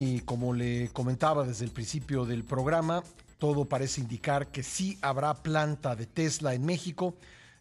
Y 0.00 0.20
como 0.20 0.54
le 0.54 0.90
comentaba 0.90 1.44
desde 1.44 1.64
el 1.64 1.72
principio 1.72 2.24
del 2.24 2.44
programa, 2.44 3.02
todo 3.36 3.64
parece 3.64 4.00
indicar 4.00 4.52
que 4.52 4.62
sí 4.62 4.96
habrá 5.02 5.42
planta 5.42 5.96
de 5.96 6.06
Tesla 6.06 6.54
en 6.54 6.64
México 6.64 7.16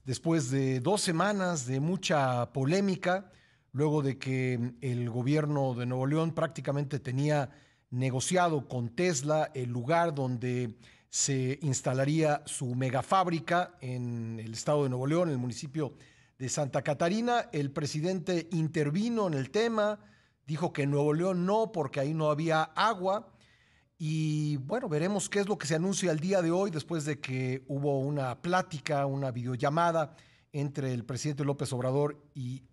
después 0.05 0.51
de 0.51 0.79
dos 0.79 1.01
semanas 1.01 1.65
de 1.65 1.79
mucha 1.79 2.53
polémica, 2.53 3.31
luego 3.71 4.03
de 4.03 4.19
que 4.19 4.75
el 4.81 5.09
gobierno 5.09 5.73
de 5.73 5.87
Nuevo 5.87 6.05
León 6.05 6.31
prácticamente 6.31 6.99
tenía 6.99 7.49
negociado 7.89 8.67
con 8.67 8.89
Tesla 8.89 9.49
el 9.55 9.71
lugar 9.71 10.13
donde 10.13 10.77
se 11.09 11.57
instalaría 11.63 12.43
su 12.45 12.75
megafábrica 12.75 13.71
en 13.81 14.39
el 14.39 14.53
estado 14.53 14.83
de 14.83 14.89
Nuevo 14.89 15.07
León, 15.07 15.29
en 15.29 15.33
el 15.33 15.39
municipio 15.39 15.95
de 16.37 16.49
Santa 16.49 16.83
Catarina. 16.83 17.49
El 17.51 17.71
presidente 17.71 18.47
intervino 18.51 19.25
en 19.25 19.33
el 19.33 19.49
tema 19.49 19.99
dijo 20.47 20.71
que 20.71 20.83
en 20.83 20.91
Nuevo 20.91 21.13
León 21.13 21.45
no, 21.45 21.71
porque 21.71 21.99
ahí 21.99 22.13
no 22.13 22.31
había 22.31 22.63
agua. 22.63 23.27
Y 23.99 24.57
bueno, 24.57 24.87
veremos 24.87 25.29
qué 25.29 25.41
es 25.41 25.47
lo 25.47 25.57
que 25.57 25.67
se 25.67 25.75
anuncia 25.75 26.11
el 26.11 26.19
día 26.19 26.41
de 26.41 26.51
hoy, 26.51 26.71
después 26.71 27.03
de 27.03 27.19
que 27.19 27.63
hubo 27.67 27.99
una 27.99 28.41
plática, 28.41 29.05
una 29.05 29.31
videollamada 29.31 30.15
entre 30.53 30.93
el 30.93 31.03
presidente 31.03 31.43
López 31.43 31.73
Obrador 31.73 32.23
y, 32.33 32.63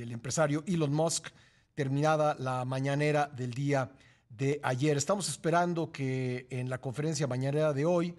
el 0.00 0.12
empresario 0.12 0.62
Elon 0.68 0.92
Musk, 0.92 1.30
terminada 1.74 2.36
la 2.38 2.64
mañanera 2.64 3.26
del 3.26 3.52
día 3.52 3.90
de 4.28 4.60
ayer. 4.62 4.96
Estamos 4.96 5.28
esperando 5.28 5.90
que 5.90 6.46
en 6.50 6.70
la 6.70 6.80
conferencia 6.80 7.26
mañanera 7.26 7.72
de 7.72 7.84
hoy, 7.84 8.14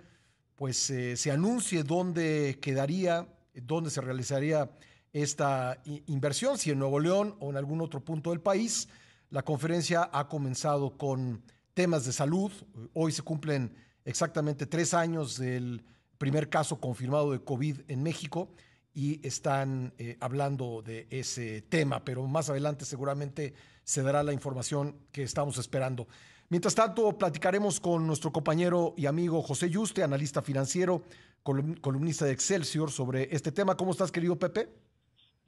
pues 0.56 0.90
eh, 0.90 1.16
se 1.16 1.32
anuncie 1.32 1.84
dónde 1.84 2.60
quedaría, 2.62 3.26
dónde 3.54 3.90
se 3.90 4.02
realizaría 4.02 4.70
esta 5.14 5.82
inversión, 6.08 6.58
si 6.58 6.72
en 6.72 6.80
Nuevo 6.80 7.00
León 7.00 7.36
o 7.40 7.50
en 7.50 7.58
algún 7.58 7.82
otro 7.82 8.04
punto 8.04 8.30
del 8.30 8.42
país. 8.42 8.88
La 9.30 9.44
conferencia 9.44 10.10
ha 10.12 10.28
comenzado 10.28 10.98
con 10.98 11.44
temas 11.74 12.06
de 12.06 12.12
salud. 12.12 12.52
Hoy 12.94 13.12
se 13.12 13.22
cumplen 13.22 13.76
exactamente 14.06 14.66
tres 14.66 14.94
años 14.94 15.38
del 15.38 15.84
primer 16.18 16.50
caso 16.50 16.80
confirmado 16.80 17.32
de 17.32 17.44
COVID 17.44 17.82
en 17.88 18.04
México 18.04 18.52
y 18.94 19.26
están 19.26 19.94
eh, 19.98 20.18
hablando 20.20 20.82
de 20.82 21.08
ese 21.10 21.62
tema, 21.62 22.04
pero 22.04 22.28
más 22.28 22.50
adelante 22.50 22.86
seguramente 22.86 23.54
se 23.84 24.02
dará 24.02 24.24
la 24.24 24.34
información 24.34 24.96
que 25.12 25.24
estamos 25.24 25.58
esperando. 25.58 26.08
Mientras 26.50 26.74
tanto, 26.74 27.18
platicaremos 27.18 27.80
con 27.80 28.08
nuestro 28.08 28.32
compañero 28.32 28.96
y 28.98 29.06
amigo 29.06 29.42
José 29.42 29.70
Yuste, 29.70 30.04
analista 30.04 30.42
financiero, 30.42 31.04
columnista 31.44 32.26
de 32.26 32.32
Excelsior, 32.32 32.92
sobre 32.92 33.34
este 33.34 33.52
tema. 33.52 33.78
¿Cómo 33.78 33.92
estás, 33.92 34.12
querido 34.12 34.38
Pepe? 34.38 34.68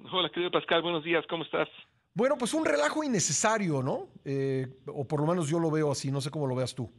Hola, 0.09 0.29
querido 0.29 0.51
Pascal, 0.51 0.81
buenos 0.81 1.03
días, 1.03 1.25
¿cómo 1.27 1.43
estás? 1.43 1.69
Bueno, 2.13 2.35
pues 2.37 2.53
un 2.53 2.65
relajo 2.65 3.03
innecesario, 3.03 3.83
¿no? 3.83 4.07
Eh, 4.25 4.67
o 4.87 5.07
por 5.07 5.21
lo 5.21 5.27
menos 5.27 5.49
yo 5.49 5.59
lo 5.59 5.69
veo 5.69 5.91
así, 5.91 6.11
no 6.11 6.21
sé 6.21 6.31
cómo 6.31 6.47
lo 6.47 6.55
veas 6.55 6.73
tú. 6.73 6.91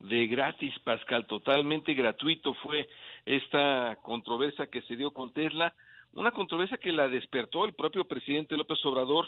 De 0.00 0.26
gratis, 0.26 0.74
Pascal, 0.80 1.26
totalmente 1.26 1.94
gratuito 1.94 2.54
fue 2.54 2.88
esta 3.24 3.96
controversia 4.02 4.66
que 4.66 4.82
se 4.82 4.96
dio 4.96 5.12
con 5.12 5.32
Tesla, 5.32 5.74
una 6.14 6.32
controversia 6.32 6.76
que 6.76 6.92
la 6.92 7.08
despertó 7.08 7.64
el 7.64 7.74
propio 7.74 8.04
presidente 8.04 8.56
López 8.56 8.84
Obrador, 8.84 9.26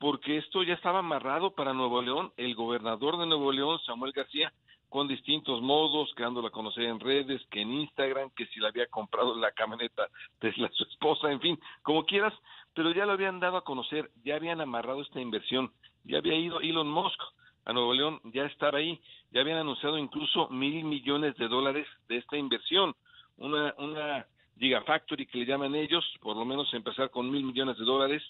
porque 0.00 0.38
esto 0.38 0.62
ya 0.62 0.74
estaba 0.74 1.00
amarrado 1.00 1.50
para 1.50 1.74
Nuevo 1.74 2.00
León, 2.00 2.32
el 2.38 2.54
gobernador 2.54 3.18
de 3.18 3.26
Nuevo 3.26 3.52
León, 3.52 3.78
Samuel 3.84 4.12
García, 4.12 4.50
con 4.88 5.06
distintos 5.06 5.60
modos, 5.60 6.12
quedándola 6.16 6.48
a 6.48 6.50
conocer 6.50 6.84
en 6.84 6.98
redes, 6.98 7.42
que 7.50 7.60
en 7.60 7.70
Instagram, 7.70 8.30
que 8.30 8.46
si 8.46 8.60
la 8.60 8.68
había 8.68 8.86
comprado 8.86 9.36
la 9.36 9.52
camioneta 9.52 10.08
Tesla 10.40 10.70
su 10.72 10.84
esposa, 10.84 11.30
en 11.30 11.40
fin, 11.40 11.60
como 11.82 12.06
quieras, 12.06 12.32
pero 12.74 12.92
ya 12.92 13.04
lo 13.04 13.12
habían 13.12 13.40
dado 13.40 13.58
a 13.58 13.64
conocer, 13.64 14.10
ya 14.24 14.36
habían 14.36 14.62
amarrado 14.62 15.02
esta 15.02 15.20
inversión, 15.20 15.70
ya 16.04 16.16
había 16.16 16.34
ido 16.34 16.60
Elon 16.60 16.88
Musk 16.88 17.20
a 17.66 17.72
Nuevo 17.74 17.92
León, 17.92 18.20
ya 18.24 18.46
estaba 18.46 18.78
ahí, 18.78 18.98
ya 19.32 19.42
habían 19.42 19.58
anunciado 19.58 19.98
incluso 19.98 20.48
mil 20.48 20.82
millones 20.82 21.36
de 21.36 21.46
dólares 21.46 21.86
de 22.08 22.16
esta 22.16 22.38
inversión, 22.38 22.96
una, 23.36 23.74
una 23.76 24.26
Gigafactory 24.58 25.26
que 25.26 25.38
le 25.38 25.46
llaman 25.46 25.74
ellos, 25.74 26.04
por 26.22 26.36
lo 26.36 26.46
menos 26.46 26.72
empezar 26.72 27.10
con 27.10 27.30
mil 27.30 27.44
millones 27.44 27.76
de 27.76 27.84
dólares, 27.84 28.22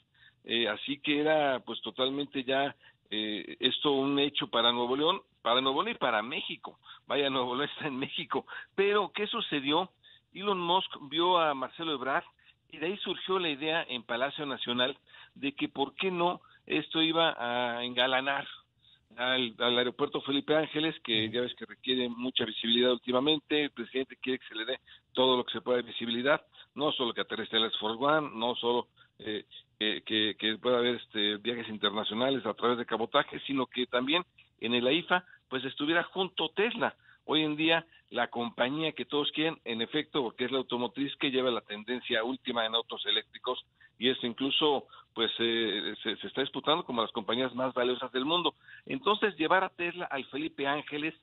eh, 0.45 0.69
así 0.69 0.99
que 0.99 1.21
era 1.21 1.61
pues 1.61 1.81
totalmente 1.83 2.45
ya 2.45 2.75
eh, 3.11 3.57
esto 3.61 3.93
un 3.93 4.19
hecho 4.19 4.49
para 4.49 4.73
Nuevo 4.73 4.97
León, 4.97 5.21
para 5.43 5.61
Nuevo 5.61 5.83
León 5.83 5.97
y 5.97 5.99
para 5.99 6.23
México. 6.23 6.79
Vaya, 7.07 7.29
Nuevo 7.29 7.57
León 7.57 7.69
está 7.75 7.89
en 7.89 7.99
México. 7.99 8.47
Pero, 8.75 9.13
¿qué 9.13 9.27
sucedió? 9.27 9.91
Elon 10.33 10.61
Musk 10.61 10.91
vio 11.11 11.39
a 11.39 11.55
Marcelo 11.55 11.93
Ebrard 11.93 12.25
y 12.71 12.79
de 12.79 12.87
ahí 12.87 12.97
surgió 12.99 13.39
la 13.39 13.49
idea 13.49 13.85
en 13.89 14.05
Palacio 14.05 14.47
Nacional 14.47 14.97
de 15.35 15.53
que 15.53 15.69
por 15.69 15.95
qué 15.97 16.11
no 16.13 16.41
esto 16.67 17.03
iba 17.03 17.35
a 17.37 17.85
engalanar 17.85 18.47
al, 19.17 19.55
aeropuerto 19.59 20.21
Felipe 20.21 20.55
Ángeles, 20.55 20.95
que 21.03 21.29
ya 21.31 21.41
ves 21.41 21.55
que 21.55 21.67
requiere 21.67 22.09
mucha 22.09 22.45
visibilidad 22.45 22.93
últimamente, 22.93 23.65
el 23.65 23.71
presidente 23.71 24.17
quiere 24.17 24.39
que 24.39 24.47
se 24.47 24.55
le 24.55 24.65
dé 24.65 24.79
todo 25.13 25.37
lo 25.37 25.45
que 25.45 25.53
se 25.53 25.61
pueda 25.61 25.79
de 25.79 25.91
visibilidad, 25.91 26.41
no 26.77 26.93
solo 26.93 27.13
que 27.13 27.23
aterrice 27.23 27.57
el 27.57 27.71
Force 27.73 28.03
One, 28.03 28.31
no 28.35 28.55
solo 28.55 28.87
eh, 29.19 29.45
que, 29.81 30.37
que, 30.39 30.59
pueda 30.59 30.79
haber 30.79 30.97
este, 30.97 31.39
viajes 31.39 31.69
internacionales 31.71 32.45
a 32.45 32.53
través 32.53 32.77
de 32.77 32.85
cabotaje, 32.85 33.41
sino 33.47 33.67
que 33.67 33.87
también 33.87 34.25
en 34.61 34.75
el 34.75 34.87
AIFA 34.87 35.25
pues 35.49 35.65
estuviera 35.65 36.05
junto 36.05 36.51
Tesla. 36.51 36.95
Hoy 37.25 37.43
en 37.45 37.57
día 37.57 37.87
la 38.11 38.29
compañía 38.29 38.93
que 38.93 39.07
todos 39.07 39.31
quieren, 39.33 39.59
en 39.65 39.81
efecto, 39.81 40.23
porque 40.23 40.45
es 40.45 40.53
la 40.53 40.59
automotriz 40.59 41.17
que 41.17 41.31
lleva 41.31 41.51
la 41.51 41.63
tendencia 41.63 42.23
última 42.25 42.67
en 42.67 42.75
autos 42.75 43.07
eléctricos 43.07 43.65
y 43.99 44.11
esto 44.11 44.27
incluso 44.27 44.87
pues 45.15 45.31
eh, 45.39 45.95
se, 46.03 46.17
se, 46.17 46.27
está 46.27 46.43
disputando 46.43 46.85
como 46.85 47.03
las 47.03 47.13
compañías 47.13 47.55
más 47.55 47.73
valiosas 47.73 48.13
del 48.13 48.27
mundo. 48.27 48.55
Entonces 48.85 49.37
llevar 49.39 49.65
a 49.65 49.71
Tesla 49.71 50.05
al 50.07 50.27
Felipe 50.27 50.67
Ángeles 50.67 51.15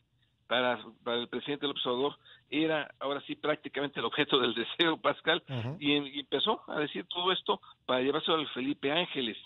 para, 0.47 0.79
para 1.03 1.17
el 1.17 1.27
presidente 1.27 1.67
López 1.67 1.85
Obrador 1.85 2.17
era 2.49 2.89
ahora 2.99 3.21
sí 3.21 3.35
prácticamente 3.35 3.99
el 3.99 4.05
objeto 4.05 4.39
del 4.39 4.53
deseo, 4.55 4.97
Pascal, 4.97 5.43
y, 5.79 6.19
empezó 6.19 6.61
a 6.67 6.79
decir 6.79 7.05
todo 7.05 7.31
esto 7.31 7.61
para 7.85 8.01
llevarse 8.01 8.31
al 8.31 8.47
Felipe 8.49 8.91
Ángeles. 8.91 9.37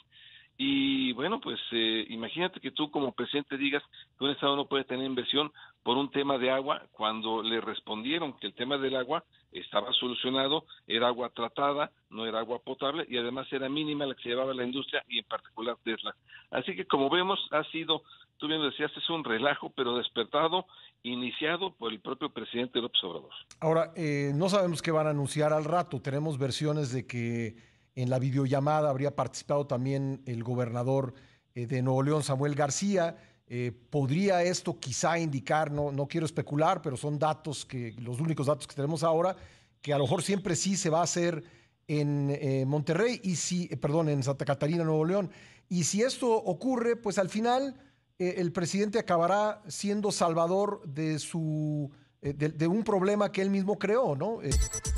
Y 0.64 1.12
bueno, 1.14 1.42
pues 1.42 1.60
eh, 1.72 2.06
imagínate 2.10 2.60
que 2.60 2.70
tú 2.70 2.92
como 2.92 3.14
presidente 3.14 3.58
digas 3.58 3.82
que 4.16 4.26
un 4.26 4.30
Estado 4.30 4.56
no 4.56 4.68
puede 4.68 4.84
tener 4.84 5.08
inversión 5.08 5.52
por 5.82 5.98
un 5.98 6.12
tema 6.12 6.38
de 6.38 6.52
agua, 6.52 6.84
cuando 6.92 7.42
le 7.42 7.60
respondieron 7.60 8.34
que 8.34 8.46
el 8.46 8.54
tema 8.54 8.78
del 8.78 8.96
agua 8.96 9.24
estaba 9.52 9.92
solucionado, 9.94 10.66
era 10.86 11.08
agua 11.08 11.32
tratada, 11.34 11.90
no 12.12 12.28
era 12.28 12.38
agua 12.38 12.60
potable 12.60 13.08
y 13.10 13.18
además 13.18 13.48
era 13.52 13.70
mínima 13.70 14.06
la 14.06 14.14
que 14.14 14.22
se 14.22 14.30
llevaba 14.30 14.54
la 14.54 14.64
industria 14.64 15.04
y 15.10 15.18
en 15.18 15.26
particular 15.26 15.78
Tesla. 15.84 16.16
Así 16.52 16.76
que 16.76 16.86
como 16.86 17.10
vemos 17.10 17.40
ha 17.50 17.64
sido, 17.72 18.04
tú 18.38 18.48
bien 18.48 18.62
decías, 18.62 18.92
es 18.96 19.10
un 19.10 19.24
relajo, 19.24 19.72
pero 19.76 19.98
despertado, 19.98 20.68
iniciado 21.02 21.74
por 21.74 21.92
el 21.92 22.02
propio 22.02 22.30
presidente 22.30 22.80
López 22.80 23.04
Obrador. 23.04 23.32
Ahora, 23.62 23.94
eh, 23.96 24.32
no 24.36 24.48
sabemos 24.48 24.84
qué 24.84 24.92
van 24.92 25.08
a 25.08 25.10
anunciar 25.10 25.54
al 25.54 25.66
rato, 25.66 26.04
tenemos 26.04 26.38
versiones 26.38 26.94
de 26.94 27.08
que 27.08 27.71
en 27.96 28.10
la 28.10 28.20
videollamada 28.20 28.90
habría 28.90 29.16
participado 29.16 29.68
también 29.68 30.22
el 30.26 30.44
gobernador 30.44 31.14
eh, 31.54 31.66
de 31.66 31.82
Nuevo 31.82 32.04
León, 32.04 32.24
Samuel 32.24 32.56
García, 32.56 33.18
eh, 33.54 33.74
¿Podría 33.90 34.44
esto 34.44 34.80
quizá 34.80 35.20
indicar, 35.20 35.72
no, 35.72 36.08
quiero 36.08 36.26
especular, 36.26 36.82
pero 36.82 36.96
son 36.96 37.20
datos 37.20 37.66
que, 37.66 37.92
los 38.00 38.22
únicos 38.22 38.48
datos 38.48 38.66
que 38.66 38.76
tenemos 38.76 39.04
ahora, 39.04 39.36
que 39.82 39.92
a 39.92 39.98
lo 39.98 40.06
mejor 40.06 40.24
siempre 40.24 40.56
sí 40.56 40.78
se 40.78 40.90
va 40.90 41.02
a 41.02 41.04
hacer 41.04 41.44
en 41.86 42.30
eh, 42.30 42.64
Monterrey 42.66 43.20
y 43.22 43.36
si, 43.36 43.68
perdón, 43.68 44.08
en 44.08 44.24
Santa 44.24 44.46
Catarina, 44.46 44.86
Nuevo 44.86 45.04
León. 45.04 45.32
Y 45.68 45.84
si 45.84 46.02
esto 46.02 46.34
ocurre, 46.34 46.96
pues 46.96 47.18
al 47.18 47.28
final 47.28 47.76
el 48.20 48.54
presidente 48.54 49.00
acabará 49.00 49.62
siendo 49.68 50.14
salvador 50.14 50.84
de 50.86 51.20
su 51.20 51.92
eh, 52.24 52.34
de, 52.34 52.68
un 52.68 52.84
problema 52.84 53.32
que 53.32 53.42
él 53.42 53.50
mismo 53.50 53.80
creó, 53.80 54.16
¿no? 54.16 54.44
Eh, 54.44 54.52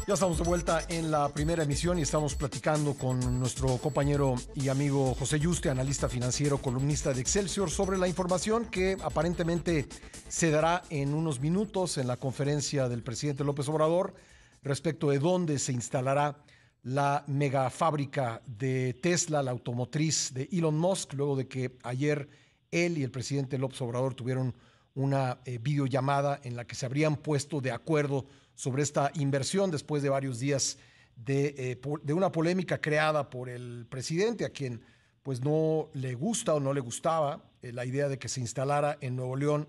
ya 0.05 0.15
estamos 0.15 0.37
de 0.37 0.43
vuelta 0.43 0.81
en 0.89 1.09
la 1.09 1.29
primera 1.29 1.63
emisión 1.63 1.97
y 1.97 2.01
estamos 2.01 2.35
platicando 2.35 2.95
con 2.95 3.39
nuestro 3.39 3.77
compañero 3.77 4.35
y 4.55 4.67
amigo 4.67 5.15
José 5.15 5.39
Yuste, 5.39 5.69
analista 5.69 6.09
financiero, 6.09 6.57
columnista 6.57 7.13
de 7.13 7.21
Excelsior, 7.21 7.69
sobre 7.69 7.97
la 7.97 8.09
información 8.09 8.65
que 8.65 8.97
aparentemente 9.01 9.87
se 10.27 10.51
dará 10.51 10.81
en 10.89 11.13
unos 11.13 11.39
minutos 11.39 11.97
en 11.97 12.07
la 12.07 12.17
conferencia 12.17 12.89
del 12.89 13.03
presidente 13.03 13.45
López 13.45 13.69
Obrador 13.69 14.13
respecto 14.61 15.09
de 15.09 15.19
dónde 15.19 15.59
se 15.59 15.71
instalará 15.71 16.43
la 16.81 17.23
mega 17.27 17.69
fábrica 17.69 18.41
de 18.45 18.95
Tesla, 18.95 19.41
la 19.41 19.51
automotriz 19.51 20.33
de 20.33 20.49
Elon 20.51 20.77
Musk, 20.77 21.13
luego 21.13 21.37
de 21.37 21.47
que 21.47 21.77
ayer 21.83 22.27
él 22.69 22.97
y 22.97 23.03
el 23.03 23.11
presidente 23.11 23.57
López 23.57 23.81
Obrador 23.81 24.13
tuvieron 24.13 24.53
una 24.95 25.39
eh, 25.45 25.57
videollamada 25.57 26.39
en 26.43 26.55
la 26.55 26.65
que 26.65 26.75
se 26.75 26.85
habrían 26.85 27.15
puesto 27.17 27.61
de 27.61 27.71
acuerdo 27.71 28.25
sobre 28.55 28.83
esta 28.83 29.11
inversión 29.15 29.71
después 29.71 30.03
de 30.03 30.09
varios 30.09 30.39
días 30.39 30.77
de, 31.15 31.55
eh, 31.57 32.13
una 32.13 32.31
polémica 32.31 32.79
creada 32.79 33.29
por 33.29 33.49
el 33.49 33.87
presidente, 33.89 34.45
a 34.45 34.49
quien 34.49 34.81
pues 35.23 35.41
no 35.41 35.89
le 35.93 36.13
gusta 36.15 36.53
o 36.53 36.59
no 36.59 36.73
le 36.73 36.81
gustaba 36.81 37.43
eh, 37.61 37.71
la 37.71 37.85
idea 37.85 38.07
de 38.07 38.19
que 38.19 38.27
se 38.27 38.41
instalara 38.41 38.97
en 39.01 39.15
Nuevo 39.15 39.35
León 39.35 39.67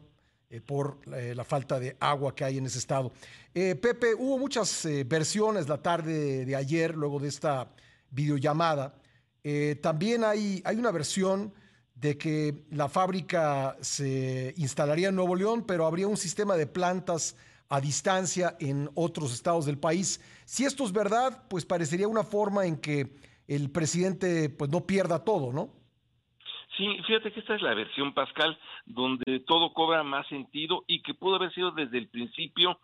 por 0.66 1.04
la 1.08 1.42
falta 1.42 1.80
de 1.80 1.96
agua 1.98 2.32
que 2.32 2.44
hay 2.44 2.58
en 2.58 2.66
ese 2.66 2.78
estado. 2.78 3.10
Pepe, 3.52 4.14
hubo 4.14 4.38
muchas 4.38 4.86
versiones 5.04 5.68
la 5.68 5.82
tarde 5.82 6.44
de 6.44 6.54
ayer, 6.54 6.94
luego 6.94 7.18
de 7.18 7.26
esta 7.26 7.74
videollamada. 8.10 8.94
también 9.82 10.22
hay, 10.22 10.62
hay 10.64 10.76
una 10.76 10.92
versión 10.92 11.52
de 11.94 12.18
que 12.18 12.64
la 12.70 12.88
fábrica 12.88 13.76
se 13.80 14.54
instalaría 14.56 15.08
en 15.08 15.16
Nuevo 15.16 15.36
León, 15.36 15.64
pero 15.66 15.86
habría 15.86 16.08
un 16.08 16.16
sistema 16.16 16.56
de 16.56 16.66
plantas 16.66 17.36
a 17.68 17.80
distancia 17.80 18.56
en 18.60 18.90
otros 18.94 19.32
estados 19.32 19.66
del 19.66 19.78
país. 19.78 20.20
Si 20.44 20.64
esto 20.64 20.84
es 20.84 20.92
verdad, 20.92 21.44
pues 21.48 21.64
parecería 21.64 22.08
una 22.08 22.24
forma 22.24 22.66
en 22.66 22.80
que 22.80 23.16
el 23.48 23.70
presidente 23.70 24.50
pues 24.50 24.70
no 24.70 24.86
pierda 24.86 25.24
todo, 25.24 25.52
¿no? 25.52 25.70
Sí, 26.76 26.88
fíjate 27.06 27.32
que 27.32 27.40
esta 27.40 27.54
es 27.54 27.62
la 27.62 27.74
versión 27.74 28.12
Pascal, 28.14 28.58
donde 28.84 29.40
todo 29.46 29.72
cobra 29.72 30.02
más 30.02 30.26
sentido 30.28 30.84
y 30.88 31.02
que 31.02 31.14
pudo 31.14 31.36
haber 31.36 31.54
sido 31.54 31.70
desde 31.70 31.98
el 31.98 32.08
principio, 32.08 32.80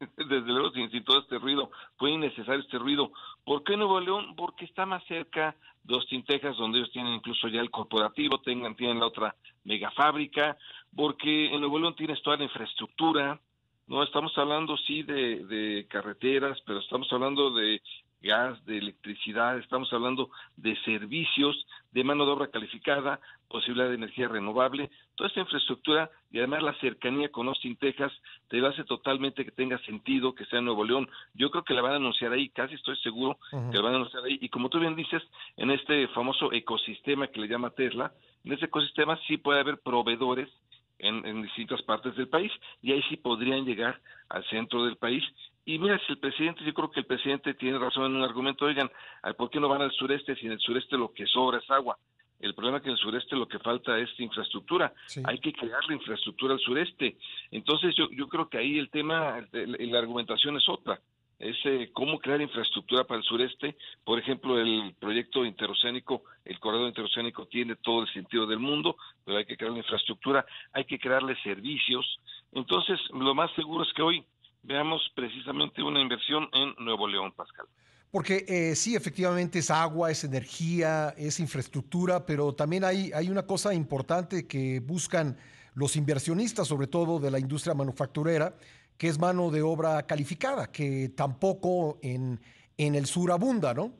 desde 0.16 0.52
luego 0.52 0.70
sin, 0.70 1.04
todo 1.04 1.20
este 1.20 1.38
ruido, 1.38 1.70
fue 1.96 2.12
innecesario 2.12 2.60
este 2.60 2.78
ruido. 2.78 3.12
¿Por 3.44 3.64
qué 3.64 3.76
Nuevo 3.76 4.00
León? 4.00 4.34
Porque 4.36 4.64
está 4.64 4.86
más 4.86 5.04
cerca 5.04 5.56
de 5.84 5.94
Austin, 5.94 6.24
Texas, 6.24 6.56
donde 6.56 6.78
ellos 6.78 6.92
tienen 6.92 7.14
incluso 7.14 7.48
ya 7.48 7.60
el 7.60 7.70
corporativo, 7.70 8.40
tengan, 8.40 8.76
tienen 8.76 9.00
la 9.00 9.06
otra 9.06 9.34
megafábrica, 9.64 10.56
porque 10.94 11.46
en 11.46 11.60
Nuevo 11.60 11.78
León 11.78 11.96
tienes 11.96 12.22
toda 12.22 12.36
la 12.36 12.44
infraestructura, 12.44 13.40
no 13.88 14.02
estamos 14.02 14.36
hablando 14.36 14.76
sí 14.76 15.02
de, 15.02 15.44
de 15.46 15.86
carreteras, 15.88 16.58
pero 16.66 16.78
estamos 16.78 17.12
hablando 17.12 17.50
de 17.50 17.80
gas, 18.20 18.64
de 18.66 18.78
electricidad, 18.78 19.58
estamos 19.58 19.92
hablando 19.92 20.30
de 20.56 20.76
servicios, 20.82 21.66
de 21.92 22.04
mano 22.04 22.26
de 22.26 22.32
obra 22.32 22.48
calificada, 22.48 23.20
posibilidad 23.48 23.88
de 23.88 23.94
energía 23.94 24.28
renovable, 24.28 24.90
toda 25.14 25.28
esta 25.28 25.40
infraestructura 25.40 26.10
y 26.30 26.38
además 26.38 26.62
la 26.62 26.74
cercanía 26.80 27.30
con 27.30 27.48
Austin, 27.48 27.76
Texas, 27.76 28.12
te 28.48 28.64
hace 28.66 28.84
totalmente 28.84 29.44
que 29.44 29.52
tenga 29.52 29.78
sentido 29.84 30.34
que 30.34 30.44
sea 30.46 30.60
Nuevo 30.60 30.84
León. 30.84 31.08
Yo 31.34 31.50
creo 31.50 31.64
que 31.64 31.74
la 31.74 31.82
van 31.82 31.92
a 31.92 31.96
anunciar 31.96 32.32
ahí, 32.32 32.48
casi 32.50 32.74
estoy 32.74 32.96
seguro 32.98 33.38
que 33.50 33.76
la 33.76 33.82
van 33.82 33.94
a 33.94 33.96
anunciar 33.96 34.24
ahí. 34.24 34.38
Y 34.40 34.48
como 34.48 34.68
tú 34.68 34.80
bien 34.80 34.96
dices, 34.96 35.22
en 35.56 35.70
este 35.70 36.08
famoso 36.08 36.52
ecosistema 36.52 37.28
que 37.28 37.40
le 37.40 37.48
llama 37.48 37.70
Tesla, 37.70 38.12
en 38.44 38.52
ese 38.52 38.66
ecosistema 38.66 39.18
sí 39.26 39.38
puede 39.38 39.60
haber 39.60 39.78
proveedores 39.78 40.48
en, 40.98 41.24
en 41.26 41.42
distintas 41.42 41.82
partes 41.82 42.16
del 42.16 42.28
país 42.28 42.52
y 42.82 42.92
ahí 42.92 43.02
sí 43.08 43.16
podrían 43.16 43.64
llegar 43.64 44.00
al 44.28 44.44
centro 44.48 44.84
del 44.84 44.96
país 44.96 45.24
y 45.68 45.78
mira, 45.78 46.00
si 46.06 46.12
el 46.12 46.18
presidente, 46.18 46.64
yo 46.64 46.72
creo 46.72 46.90
que 46.90 47.00
el 47.00 47.06
presidente 47.06 47.52
tiene 47.52 47.78
razón 47.78 48.06
en 48.06 48.16
un 48.16 48.22
argumento, 48.22 48.64
oigan, 48.64 48.90
¿por 49.36 49.50
qué 49.50 49.60
no 49.60 49.68
van 49.68 49.82
al 49.82 49.92
sureste 49.92 50.34
si 50.36 50.46
en 50.46 50.52
el 50.52 50.60
sureste 50.60 50.96
lo 50.96 51.12
que 51.12 51.26
sobra 51.26 51.58
es 51.58 51.70
agua? 51.70 51.98
El 52.40 52.54
problema 52.54 52.78
es 52.78 52.84
que 52.84 52.88
en 52.88 52.94
el 52.94 52.98
sureste 52.98 53.36
lo 53.36 53.46
que 53.46 53.58
falta 53.58 53.98
es 53.98 54.08
infraestructura. 54.18 54.94
Hay 55.24 55.38
que 55.40 55.52
crear 55.52 55.84
la 55.86 55.94
infraestructura 55.94 56.54
al 56.54 56.60
sureste. 56.60 57.18
Entonces 57.50 57.94
yo, 57.96 58.08
yo 58.12 58.28
creo 58.28 58.48
que 58.48 58.56
ahí 58.56 58.78
el 58.78 58.88
tema, 58.88 59.46
la 59.52 59.98
argumentación 59.98 60.56
es 60.56 60.66
otra. 60.70 60.98
Es 61.38 61.56
eh, 61.64 61.90
cómo 61.92 62.18
crear 62.18 62.40
infraestructura 62.40 63.04
para 63.04 63.18
el 63.18 63.24
sureste. 63.24 63.76
Por 64.04 64.18
ejemplo, 64.18 64.58
el 64.58 64.94
proyecto 64.98 65.44
interoceánico, 65.44 66.24
el 66.44 66.58
corredor 66.58 66.88
interoceánico 66.88 67.46
tiene 67.46 67.76
todo 67.76 68.02
el 68.02 68.12
sentido 68.12 68.46
del 68.46 68.58
mundo, 68.58 68.96
pero 69.24 69.38
hay 69.38 69.46
que 69.46 69.56
crear 69.56 69.76
infraestructura, 69.76 70.44
hay 70.72 70.84
que 70.84 70.98
crearle 70.98 71.36
servicios. 71.42 72.18
Entonces, 72.52 72.98
lo 73.12 73.34
más 73.34 73.52
seguro 73.54 73.84
es 73.84 73.92
que 73.94 74.02
hoy 74.02 74.24
veamos 74.62 75.00
precisamente 75.14 75.82
una 75.82 76.00
inversión 76.00 76.48
en 76.52 76.74
Nuevo 76.84 77.06
León, 77.06 77.32
Pascal. 77.32 77.66
Porque 78.10 78.44
eh, 78.48 78.74
sí, 78.74 78.96
efectivamente 78.96 79.58
es 79.58 79.70
agua, 79.70 80.10
es 80.10 80.24
energía, 80.24 81.14
es 81.16 81.40
infraestructura, 81.40 82.24
pero 82.24 82.54
también 82.54 82.82
hay, 82.84 83.12
hay 83.12 83.28
una 83.28 83.46
cosa 83.46 83.74
importante 83.74 84.46
que 84.46 84.80
buscan 84.80 85.36
los 85.74 85.94
inversionistas, 85.94 86.66
sobre 86.66 86.86
todo 86.86 87.20
de 87.20 87.30
la 87.30 87.38
industria 87.38 87.74
manufacturera, 87.74 88.54
que 88.98 89.06
es 89.06 89.18
mano 89.18 89.50
de 89.50 89.62
obra 89.62 90.04
calificada, 90.06 90.70
que 90.70 91.10
tampoco 91.16 91.98
en, 92.02 92.40
en 92.76 92.94
el 92.96 93.06
sur 93.06 93.30
abunda, 93.30 93.72
¿no? 93.72 93.92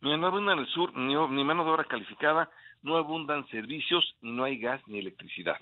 No, 0.00 0.26
abunda 0.26 0.52
en 0.52 0.60
el 0.60 0.66
sur 0.68 0.96
ni, 0.96 1.14
ni, 1.14 1.44
mano 1.44 1.64
de 1.64 1.70
obra 1.70 1.84
calificada, 1.84 2.50
no 2.82 2.96
abundan 2.96 3.48
servicios, 3.48 4.14
no 4.20 4.44
hay 4.44 4.58
gas 4.58 4.80
ni 4.86 4.98
electricidad. 4.98 5.56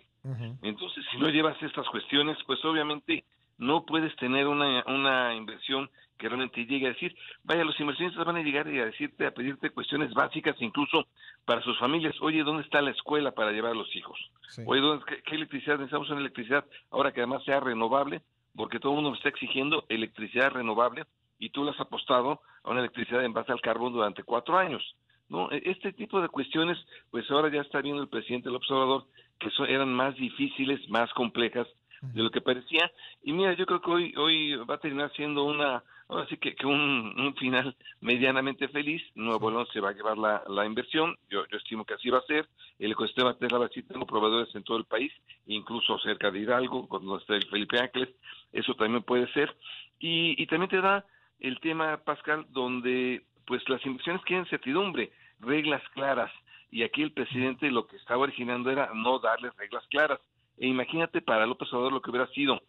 Entonces, 0.60 1.04
si 1.12 1.18
no 1.18 1.28
llevas 1.28 1.56
estas 1.62 1.86
cuestiones, 1.88 2.36
pues 2.48 2.62
obviamente 2.64 3.24
no 3.58 3.84
puedes 3.84 4.14
tener 4.16 4.46
una, 4.46 4.84
una 4.86 5.34
inversión 5.34 5.90
que 6.18 6.28
realmente 6.28 6.64
llegue 6.64 6.86
a 6.86 6.90
decir, 6.90 7.14
vaya, 7.44 7.64
los 7.64 7.78
inversionistas 7.78 8.24
van 8.24 8.36
a 8.36 8.42
llegar 8.42 8.68
y 8.68 8.78
a 8.78 8.86
decirte, 8.86 9.26
a 9.26 9.32
pedirte 9.32 9.70
cuestiones 9.70 10.12
básicas, 10.14 10.56
incluso 10.60 11.06
para 11.44 11.62
sus 11.62 11.78
familias, 11.78 12.14
oye, 12.20 12.42
¿dónde 12.42 12.62
está 12.62 12.80
la 12.80 12.90
escuela 12.90 13.32
para 13.32 13.52
llevar 13.52 13.72
a 13.72 13.74
los 13.74 13.94
hijos? 13.94 14.18
Oye, 14.64 14.80
¿dónde, 14.80 15.04
qué, 15.24 15.34
electricidad 15.34 15.74
necesitamos 15.74 16.10
una 16.10 16.20
electricidad? 16.20 16.64
Ahora 16.90 17.12
que 17.12 17.20
además 17.20 17.44
sea 17.44 17.60
renovable, 17.60 18.22
porque 18.54 18.80
todo 18.80 18.92
el 18.92 19.02
mundo 19.02 19.16
está 19.16 19.28
exigiendo 19.28 19.84
electricidad 19.88 20.52
renovable 20.52 21.04
y 21.38 21.50
tú 21.50 21.64
le 21.64 21.70
has 21.72 21.80
apostado 21.80 22.40
a 22.62 22.70
una 22.70 22.80
electricidad 22.80 23.24
en 23.24 23.34
base 23.34 23.52
al 23.52 23.60
carbón 23.60 23.92
durante 23.92 24.22
cuatro 24.22 24.56
años. 24.56 24.96
¿no? 25.28 25.50
E, 25.50 25.60
este 25.66 25.92
tipo 25.92 26.22
de 26.22 26.28
cuestiones, 26.28 26.78
pues 27.10 27.30
ahora 27.30 27.50
ya 27.52 27.60
está 27.60 27.82
viendo 27.82 28.02
el 28.02 28.08
presidente 28.08 28.48
López 28.48 28.70
Obrador 28.70 29.04
que 29.38 29.50
eran 29.68 29.92
más 29.92 30.16
difíciles, 30.16 30.88
más 30.88 31.12
complejas, 31.12 31.68
de 32.00 32.22
lo 32.22 32.30
que 32.30 32.40
parecía. 32.40 32.90
Y 33.22 33.32
mira, 33.32 33.54
yo 33.54 33.66
creo 33.66 33.80
que 33.80 33.90
hoy, 33.90 34.14
hoy 34.16 34.56
va 34.56 34.76
a 34.76 34.80
terminar 34.80 35.12
siendo 35.14 35.44
una, 35.44 35.82
ahora 36.08 36.26
sí 36.28 36.36
que, 36.36 36.54
que 36.54 36.66
un, 36.66 37.34
final 37.38 37.76
medianamente 38.00 38.68
feliz. 38.68 39.02
Nuevo 39.14 39.50
León 39.50 39.66
se 39.72 39.80
va 39.80 39.90
a 39.90 39.92
llevar 39.92 40.18
la, 40.18 40.42
la 40.48 40.64
inversión, 40.64 41.16
yo, 41.28 41.46
yo 41.48 41.58
estimo 41.58 41.84
que 41.84 41.94
así 41.94 42.10
va 42.10 42.18
a 42.18 42.22
ser. 42.22 42.48
El 42.78 42.92
ecosistema 42.92 43.36
Tesla 43.36 43.58
va 43.58 43.66
a 43.66 43.68
tengo 43.68 44.06
proveedores 44.06 44.54
en 44.54 44.64
todo 44.64 44.78
el 44.78 44.84
país, 44.84 45.12
incluso 45.46 45.98
cerca 45.98 46.30
de 46.30 46.40
Hidalgo, 46.40 46.88
cuando 46.88 47.18
está 47.18 47.34
el 47.34 47.46
Felipe 47.46 47.78
Ángeles, 47.78 48.10
eso 48.52 48.74
también 48.74 49.02
puede 49.02 49.30
ser. 49.32 49.54
Y, 49.98 50.40
y 50.40 50.46
también 50.46 50.70
te 50.70 50.80
da 50.80 51.04
el 51.40 51.60
tema, 51.60 51.98
Pascal, 51.98 52.46
donde 52.50 53.22
pues 53.46 53.66
las 53.68 53.84
inversiones 53.86 54.22
quieren 54.22 54.46
certidumbre, 54.46 55.12
reglas 55.40 55.82
claras. 55.90 56.32
Y 56.70 56.82
aquí 56.82 57.02
el 57.02 57.12
presidente 57.12 57.70
lo 57.70 57.86
que 57.86 57.96
estaba 57.96 58.22
originando 58.22 58.70
era 58.70 58.90
no 58.92 59.18
darles 59.18 59.56
reglas 59.56 59.86
claras. 59.88 60.20
E 60.58 60.66
imagínate 60.66 61.20
para 61.20 61.46
López 61.46 61.72
Obrador 61.72 61.92
lo 61.92 62.02
que 62.02 62.10
hubiera 62.10 62.28
sido. 62.28 62.62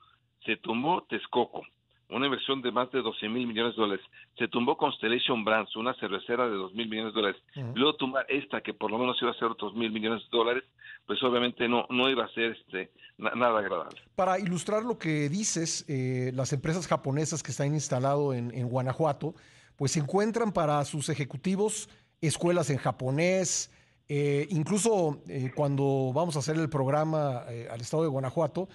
Se 0.46 0.58
tumbó 0.58 1.04
Texcoco, 1.10 1.64
una 2.10 2.26
inversión 2.26 2.62
de 2.62 2.72
más 2.72 2.92
de 2.92 3.02
12 3.02 3.30
mil 3.30 3.48
millones 3.48 3.76
de 3.76 3.82
dólares. 3.82 4.06
Se 4.38 4.48
tumbó 4.48 4.78
Constellation 4.78 5.44
Brands, 5.44 5.76
una 5.76 5.94
cervecera 5.96 6.48
de 6.48 6.56
2 6.56 6.74
mil 6.74 6.90
millones 6.90 7.14
de 7.14 7.22
dólares. 7.22 7.42
Luego 7.76 7.96
tumbar 7.96 8.26
esta, 8.30 8.62
que 8.62 8.74
por 8.74 8.92
lo 8.92 8.98
menos 8.98 9.18
iba 9.22 9.32
a 9.32 9.36
ser 9.36 9.50
otros 9.50 9.74
mil 9.74 9.92
millones 9.92 10.22
de 10.24 10.38
dólares, 10.38 10.64
pues 11.06 11.22
obviamente 11.24 11.68
no, 11.68 11.86
no 11.90 12.10
iba 12.10 12.26
a 12.26 12.30
ser 12.30 12.52
este, 12.52 12.92
nada 13.18 13.60
agradable. 13.60 14.02
Para 14.16 14.40
ilustrar 14.40 14.84
lo 14.84 14.98
que 14.98 15.30
dices, 15.30 15.86
eh, 15.88 16.32
las 16.34 16.54
empresas 16.54 16.88
japonesas 16.88 17.44
que 17.44 17.52
están 17.52 17.74
instaladas 17.74 18.36
en, 18.36 18.54
en 18.54 18.68
Guanajuato, 18.70 19.34
pues 19.76 19.96
encuentran 19.98 20.52
para 20.52 20.84
sus 20.86 21.10
ejecutivos 21.10 21.90
escuelas 22.22 22.70
en 22.70 22.78
japonés, 22.78 23.72
eh, 24.10 24.48
incluso 24.52 25.22
eh, 25.28 25.52
cuando 25.56 26.12
vamos 26.14 26.36
a 26.36 26.40
hacer 26.40 26.56
el 26.58 26.70
programa 26.70 27.44
eh, 27.50 27.68
al 27.72 27.82
estado 27.82 28.04
de 28.04 28.10
Guanajuato, 28.10 28.70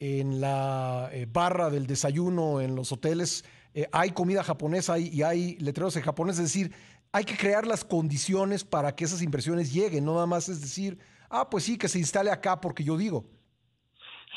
en 0.00 0.40
la 0.40 1.10
barra 1.32 1.70
del 1.70 1.88
desayuno 1.88 2.60
en 2.60 2.76
los 2.76 2.92
hoteles 2.92 3.44
hay 3.90 4.10
comida 4.10 4.44
japonesa 4.44 4.96
y 4.96 5.22
hay 5.22 5.56
letreros 5.58 5.96
en 5.96 6.02
japonés, 6.02 6.38
es 6.38 6.52
decir, 6.52 6.72
hay 7.12 7.24
que 7.24 7.36
crear 7.36 7.66
las 7.66 7.84
condiciones 7.84 8.64
para 8.64 8.94
que 8.94 9.04
esas 9.04 9.22
inversiones 9.22 9.72
lleguen, 9.72 10.04
no 10.04 10.14
nada 10.14 10.26
más 10.26 10.48
es 10.48 10.60
decir, 10.60 10.98
ah, 11.30 11.48
pues 11.50 11.64
sí, 11.64 11.76
que 11.78 11.88
se 11.88 11.98
instale 11.98 12.30
acá 12.30 12.60
porque 12.60 12.84
yo 12.84 12.96
digo. 12.96 13.24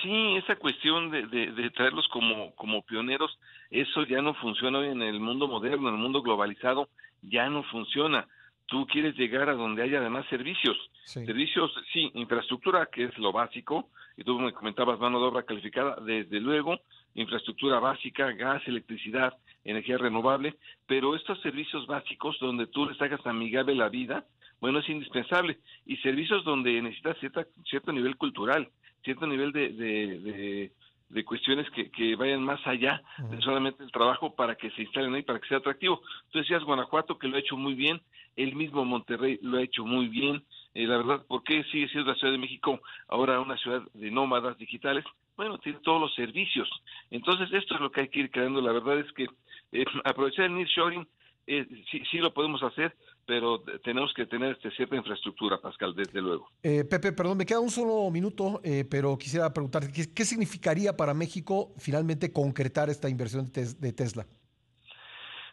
Sí, 0.02 0.36
esa 0.38 0.56
cuestión 0.56 1.12
de, 1.12 1.28
de, 1.28 1.70
traerlos 1.72 2.08
como, 2.08 2.56
como 2.56 2.82
pioneros, 2.82 3.38
eso 3.70 4.04
ya 4.06 4.22
no 4.22 4.34
funciona 4.34 4.80
hoy 4.80 4.88
en 4.88 5.02
el 5.04 5.20
mundo 5.20 5.48
moderno, 5.48 5.90
en 5.90 5.96
el 5.96 6.02
mundo 6.02 6.24
globalizado, 6.24 6.90
ya 7.22 7.50
no 7.50 7.64
funciona 7.64 8.28
tú 8.72 8.88
quieres 8.88 9.18
llegar 9.18 9.50
a 9.50 9.54
donde 9.54 9.84
haya 9.84 10.00
además 10.00 10.26
servicios. 10.30 10.78
Servicios, 11.04 11.74
sí, 11.92 12.10
infraestructura, 12.14 12.86
que 12.86 13.04
es 13.04 13.18
lo 13.18 13.34
básico, 13.34 13.90
y 14.16 14.24
tú 14.24 14.40
me 14.40 14.54
comentabas 14.54 14.98
mano 14.98 15.20
de 15.20 15.26
obra 15.26 15.44
calificada, 15.44 15.98
desde 16.02 16.40
luego, 16.40 16.80
infraestructura 17.14 17.80
básica, 17.80 18.32
gas, 18.32 18.66
electricidad, 18.66 19.34
energía 19.66 19.98
renovable, 19.98 20.56
pero 20.88 21.18
estos 21.18 21.42
servicios 21.42 21.86
básicos 21.86 22.38
donde 22.40 22.66
tú 22.68 22.86
les 22.86 23.00
hagas 23.02 23.20
amigable 23.26 23.76
la 23.76 23.90
vida, 23.90 24.24
bueno, 24.62 24.80
es 24.80 24.88
indispensable. 24.88 25.60
Y 25.86 25.98
servicios 25.98 26.46
donde 26.46 26.82
necesitas 26.82 27.18
cierta, 27.20 27.46
cierto 27.66 27.92
nivel 27.92 28.16
cultural, 28.16 28.70
cierto 29.04 29.28
nivel 29.28 29.52
de, 29.52 29.68
de, 29.74 30.72
de, 31.10 31.26
cuestiones 31.26 31.70
que, 31.72 31.92
que, 31.92 32.16
vayan 32.16 32.42
más 32.42 32.66
allá 32.66 33.02
de 33.30 33.42
solamente 33.42 33.84
el 33.84 33.92
trabajo 33.92 34.34
para 34.34 34.56
que 34.56 34.72
se 34.72 34.84
instalen 34.84 35.14
ahí, 35.14 35.24
para 35.24 35.42
que 35.42 35.50
sea 35.50 35.58
atractivo. 35.58 36.02
Tú 36.30 36.40
decías 36.40 36.64
Guanajuato, 36.64 37.18
que 37.18 37.28
lo 37.28 37.36
ha 37.36 37.42
hecho 37.42 37.58
muy 37.58 37.74
bien, 37.74 38.00
el 38.36 38.56
mismo 38.56 38.86
Monterrey 38.86 39.40
lo 39.42 39.58
ha 39.58 39.64
hecho 39.64 39.86
muy 39.86 40.08
bien. 40.08 40.44
Eh, 40.74 40.88
la 40.88 40.98
verdad, 40.98 41.26
¿por 41.28 41.44
qué 41.44 41.64
sigue 41.66 41.90
siendo 41.90 42.12
la 42.12 42.18
Ciudad 42.18 42.34
de 42.34 42.40
México 42.40 42.80
ahora 43.08 43.40
una 43.40 43.58
ciudad 43.58 43.82
de 43.94 44.12
nómadas 44.12 44.58
digitales? 44.58 45.04
Bueno, 45.36 45.58
tiene 45.58 45.80
todos 45.84 46.00
los 46.00 46.16
servicios. 46.16 46.70
Entonces, 47.10 47.50
esto 47.52 47.76
es 47.76 47.82
lo 47.82 47.92
que 47.92 48.02
hay 48.02 48.08
que 48.10 48.22
ir 48.22 48.32
creando. 48.32 48.62
La 48.62 48.72
verdad 48.72 49.00
es 49.00 49.12
que 49.14 49.28
eh, 49.72 49.86
aprovechar 50.04 50.46
el 50.46 50.56
nearshoring, 50.56 51.08
eh, 51.48 51.66
sí, 51.90 52.02
sí 52.10 52.18
lo 52.18 52.34
podemos 52.34 52.62
hacer, 52.64 52.96
pero 53.26 53.64
tenemos 53.84 54.14
que 54.14 54.26
tener 54.26 54.54
este, 54.54 54.72
cierta 54.72 54.96
infraestructura, 54.96 55.60
Pascal, 55.60 55.94
desde 55.96 56.22
luego. 56.22 56.50
Eh, 56.64 56.84
Pepe, 56.84 57.12
perdón, 57.12 57.38
me 57.38 57.46
queda 57.46 57.60
un 57.60 57.70
solo 57.70 58.10
minuto, 58.12 58.62
pero 58.90 59.18
quisiera 59.18 59.52
preguntar, 59.52 59.92
¿qué, 59.92 60.14
¿qué, 60.14 60.26
significaría 60.26 60.96
para 60.96 61.14
México 61.14 61.74
finalmente 61.78 62.32
concretar 62.32 62.90
esta 62.90 63.10
inversión 63.10 63.52
de 63.52 63.94
Tesla? 63.94 64.26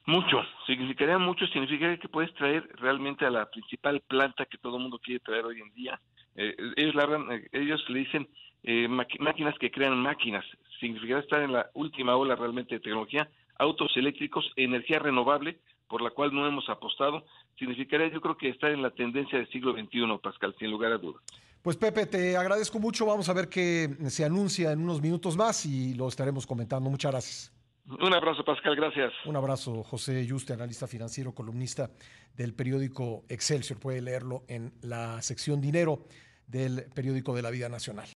Mucho, 0.09 0.39
significaría 0.67 1.19
mucho, 1.19 1.47
significaría 1.49 1.99
que 1.99 2.09
puedes 2.09 2.33
traer 2.33 2.67
realmente 2.77 3.27
a 3.27 3.31
la 3.31 3.45
principal 3.51 4.01
planta 4.01 4.47
que 4.47 4.57
todo 4.57 4.79
mundo 4.79 4.99
quiere 4.99 5.21
traer 5.21 5.45
hoy 5.45 5.61
en 5.61 5.71
día. 5.75 6.01
Eh, 6.35 6.57
ellos, 6.77 6.95
eh, 7.31 7.49
ellos 7.53 7.85
le 7.91 7.99
dicen 7.99 8.29
eh, 8.63 8.89
máquinas 8.89 9.55
que 9.61 9.71
crean 9.71 9.99
máquinas, 9.99 10.47
significaría 10.81 11.19
estar 11.19 11.43
en 11.43 11.53
la 11.53 11.69
última 11.75 12.17
ola 12.17 12.37
realmente 12.37 12.77
de 12.77 12.81
tecnología, 12.81 13.29
autos 13.59 13.95
eléctricos, 13.99 14.51
energía 14.57 14.99
renovable, 14.99 15.59
por 15.89 16.01
la 16.01 16.09
cual 16.09 16.35
no 16.35 16.47
hemos 16.47 16.71
apostado, 16.71 17.27
significaría 17.59 18.09
yo 18.09 18.23
creo 18.23 18.39
que 18.39 18.49
estar 18.49 18.71
en 18.71 18.81
la 18.81 18.93
tendencia 18.93 19.37
del 19.37 19.51
siglo 19.51 19.75
XXI, 19.75 20.07
Pascal, 20.23 20.55
sin 20.59 20.71
lugar 20.71 20.93
a 20.93 20.97
dudas. 20.97 21.23
Pues 21.61 21.77
Pepe, 21.77 22.07
te 22.07 22.35
agradezco 22.35 22.79
mucho, 22.79 23.05
vamos 23.05 23.29
a 23.29 23.35
ver 23.35 23.51
qué 23.51 23.91
se 24.09 24.25
anuncia 24.25 24.73
en 24.73 24.81
unos 24.81 25.03
minutos 25.03 25.37
más 25.37 25.67
y 25.67 25.93
lo 25.93 26.09
estaremos 26.09 26.47
comentando. 26.47 26.89
Muchas 26.89 27.13
gracias. 27.13 27.58
Un 27.89 28.15
abrazo, 28.15 28.45
Pascal, 28.45 28.77
gracias. 28.77 29.13
Un 29.25 29.37
abrazo, 29.37 29.83
José 29.83 30.25
Yuste, 30.27 30.53
analista 30.53 30.87
financiero, 30.87 31.33
columnista 31.33 31.91
del 32.37 32.55
periódico 32.55 33.25
Excelsior. 33.29 33.81
Puede 33.81 34.03
leerlo 34.03 34.45
en 34.47 34.73
la 34.83 35.23
sección 35.23 35.61
Dinero 35.61 36.05
del 36.47 36.85
periódico 36.95 37.35
de 37.35 37.43
la 37.43 37.51
Vida 37.51 37.69
Nacional. 37.69 38.07